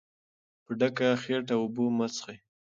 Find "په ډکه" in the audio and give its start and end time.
0.63-1.07